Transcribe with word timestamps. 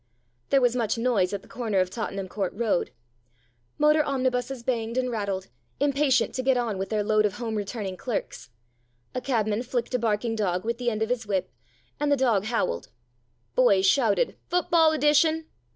There 0.49 0.61
was 0.61 0.75
much 0.75 0.97
noise 0.97 1.31
at 1.31 1.43
the 1.43 1.47
corner 1.47 1.77
of 1.77 1.91
Totten 1.91 2.17
ham 2.17 2.27
Court 2.27 2.53
Road. 2.55 2.89
Motor 3.77 4.03
omnibuses 4.03 4.63
banged 4.63 4.97
and 4.97 5.11
rattled, 5.11 5.49
impatient 5.79 6.33
to 6.33 6.41
get 6.41 6.57
on 6.57 6.79
with 6.79 6.89
their 6.89 7.03
load 7.03 7.23
of 7.23 7.33
home 7.33 7.53
returning 7.53 7.95
clerks. 7.97 8.49
A 9.13 9.21
cabman 9.21 9.61
flicked 9.61 9.93
a 9.93 9.99
bark 9.99 10.25
ing 10.25 10.35
dog 10.35 10.65
with 10.65 10.79
the 10.79 10.89
end 10.89 11.03
of 11.03 11.09
his 11.09 11.27
whip, 11.27 11.51
and 11.99 12.11
the 12.11 12.17
dog 12.17 12.45
howled. 12.45 12.87
Boys 13.53 13.85
shouted" 13.85 14.37
Football 14.49 14.91
edition." 14.91 15.45